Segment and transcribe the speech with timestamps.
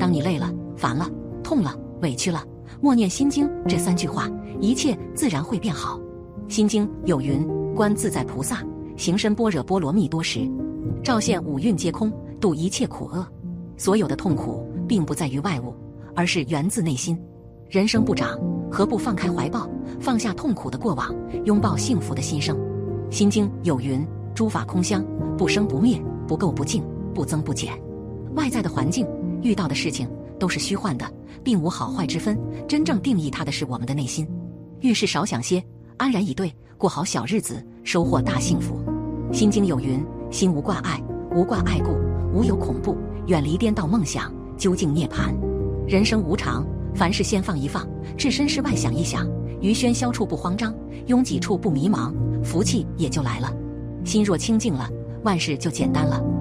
[0.00, 1.06] 当你累了、烦了、
[1.44, 2.42] 痛了、委屈了，
[2.80, 6.00] 默念心经这三句话，一切自然会变好。
[6.48, 8.64] 心经有云：观自在菩萨
[8.96, 10.50] 行深般若波罗蜜多时，
[11.04, 12.10] 照现五蕴皆空，
[12.40, 13.24] 度一切苦厄。
[13.76, 15.74] 所有的痛苦并不在于外物，
[16.16, 17.16] 而是源自内心。
[17.68, 18.40] 人生不长，
[18.72, 19.68] 何不放开怀抱，
[20.00, 21.14] 放下痛苦的过往，
[21.44, 22.58] 拥抱幸福的新生？
[23.10, 24.02] 心经有云：
[24.34, 25.04] 诸法空相，
[25.36, 26.82] 不生不灭，不垢不净，
[27.14, 27.78] 不增不减。
[28.34, 29.06] 外在的环境。
[29.42, 31.06] 遇到的事情都是虚幻的，
[31.42, 32.38] 并无好坏之分。
[32.68, 34.26] 真正定义它的是我们的内心。
[34.80, 35.62] 遇事少想些，
[35.96, 38.80] 安然以对，过好小日子，收获大幸福。
[39.32, 41.02] 心经有云：心无挂碍，
[41.34, 41.90] 无挂碍故，
[42.34, 42.96] 无有恐怖。
[43.26, 45.34] 远离颠倒梦想，究竟涅槃。
[45.86, 47.86] 人生无常，凡事先放一放，
[48.16, 49.28] 置身事外想一想，
[49.60, 50.74] 于喧嚣处不慌张，
[51.06, 52.12] 拥挤处不迷茫，
[52.42, 53.52] 福气也就来了。
[54.04, 54.88] 心若清净了，
[55.22, 56.39] 万事就简单了。